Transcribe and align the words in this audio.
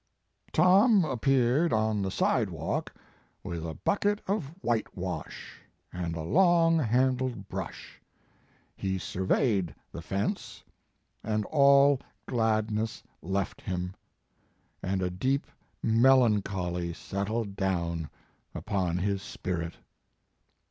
"Tom 0.51 1.05
appeared 1.05 1.71
on 1.71 2.01
the 2.01 2.09
sidewalk 2.09 2.91
with 3.43 3.63
a 3.63 3.75
bucket 3.75 4.19
of 4.27 4.45
whitewash 4.63 5.59
and 5.93 6.15
a 6.15 6.21
long 6.23 6.79
handled 6.79 7.47
brush. 7.47 8.01
He 8.75 8.97
surveyed 8.97 9.75
the 9.91 10.01
fence, 10.01 10.63
and 11.23 11.45
all 11.51 11.99
gladness 12.25 13.03
left 13.21 13.61
him, 13.61 13.93
and 14.81 15.03
a 15.03 15.11
deep 15.11 15.45
melancholy 15.83 16.93
settled 16.93 17.55
down 17.55 18.09
upon 18.55 18.97
his 18.97 19.21
spirit. 19.21 19.75